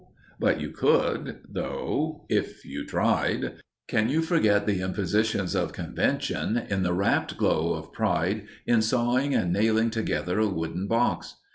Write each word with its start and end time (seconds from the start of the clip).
But 0.39 0.59
you 0.59 0.71
could, 0.71 1.41
though, 1.47 2.25
if 2.27 2.65
you 2.65 2.83
tried! 2.87 3.61
Can 3.87 4.09
you 4.09 4.23
forget 4.23 4.65
the 4.65 4.79
impositions 4.81 5.53
of 5.55 5.73
convention 5.73 6.57
in 6.57 6.81
the 6.81 6.91
rapt 6.91 7.37
glow 7.37 7.75
of 7.75 7.93
pride 7.93 8.47
in 8.65 8.81
sawing 8.81 9.35
and 9.35 9.53
nailing 9.53 9.91
together 9.91 10.39
a 10.39 10.47
wooden 10.49 10.87
box? 10.87 11.35